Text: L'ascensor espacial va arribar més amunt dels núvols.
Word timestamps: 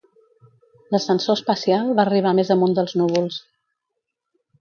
L'ascensor 0.93 1.37
espacial 1.39 1.91
va 1.99 2.05
arribar 2.05 2.31
més 2.39 2.51
amunt 2.57 2.73
dels 2.79 2.95
núvols. 3.03 3.37